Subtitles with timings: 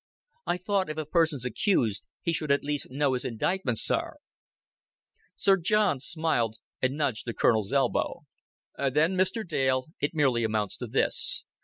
[0.47, 4.15] "I thought if a person's accused, he should at least know his indictment, sir."
[5.35, 8.21] Sir John smiled, and nudged the Colonel's elbow.
[8.79, 9.47] "Then, Mr.
[9.47, 11.45] Dale, it merely amounts to this.